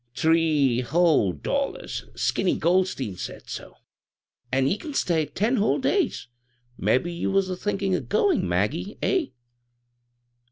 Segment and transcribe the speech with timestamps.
[0.15, 1.87] "Three whole dollara—
[2.27, 3.75] Skinny Goldstein said so;
[4.51, 6.25] an' ye can stay ten whole d^ys.
[6.75, 9.27] Mebbe you was a thinldn' o* goin', Maggie; eh?"